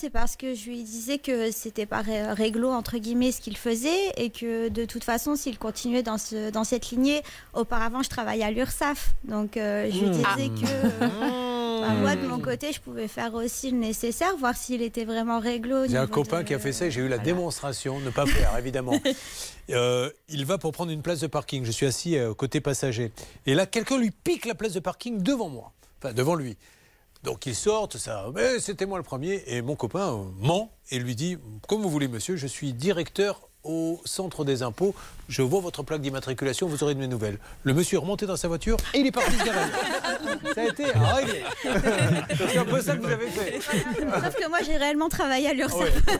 [0.00, 3.56] c'est parce que je lui disais que c'était pas ré- réglo entre guillemets ce qu'il
[3.56, 7.22] faisait et que de toute façon s'il continuait dans ce dans cette lignée,
[7.54, 10.36] auparavant je travaillais à l'URSSAF, donc euh, je lui disais Ah.
[10.36, 11.80] que Mmh.
[11.82, 15.38] bah, moi de mon côté je pouvais faire aussi le nécessaire, voir s'il était vraiment
[15.40, 15.86] réglo.
[15.88, 17.24] J'ai un copain de- qui a fait ça et j'ai eu la Voilà.
[17.24, 18.92] démonstration, ne pas faire évidemment.
[19.70, 21.64] Euh, il va pour prendre une place de parking.
[21.64, 23.12] Je suis assis euh, côté passager.
[23.46, 25.70] Et là, quelqu'un lui pique la place de parking devant moi.
[26.02, 26.56] Enfin, devant lui.
[27.22, 28.26] Donc il sort, tout ça.
[28.34, 29.42] Mais c'était moi le premier.
[29.46, 31.36] Et mon copain euh, ment et lui dit
[31.68, 34.94] Comme vous voulez, monsieur, je suis directeur au centre des impôts.
[35.28, 37.38] Je vois votre plaque d'immatriculation, vous aurez de mes nouvelles.
[37.62, 39.58] Le monsieur est remonté dans sa voiture et il est parti se garer.
[40.54, 41.44] Ça a été réglé.
[42.52, 43.60] C'est un peu ça que vous avez fait.
[43.60, 45.78] Sauf que moi j'ai réellement travaillé à l'URSSAF.
[45.80, 46.14] Ouais.